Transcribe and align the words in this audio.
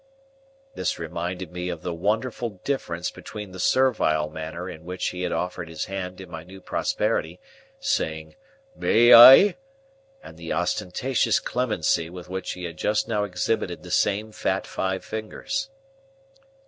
This 0.73 0.97
reminded 0.97 1.51
me 1.51 1.69
of 1.69 1.83
the 1.83 1.93
wonderful 1.93 2.59
difference 2.63 3.11
between 3.11 3.51
the 3.51 3.59
servile 3.59 4.31
manner 4.31 4.67
in 4.67 4.83
which 4.83 5.09
he 5.09 5.21
had 5.21 5.31
offered 5.31 5.69
his 5.69 5.85
hand 5.85 6.19
in 6.19 6.27
my 6.27 6.43
new 6.43 6.59
prosperity, 6.59 7.39
saying, 7.79 8.35
"May 8.75 9.13
I?" 9.13 9.57
and 10.23 10.37
the 10.39 10.53
ostentatious 10.53 11.39
clemency 11.39 12.09
with 12.09 12.29
which 12.29 12.53
he 12.53 12.63
had 12.63 12.77
just 12.77 13.07
now 13.07 13.23
exhibited 13.23 13.83
the 13.83 13.91
same 13.91 14.31
fat 14.31 14.65
five 14.65 15.05
fingers. 15.05 15.69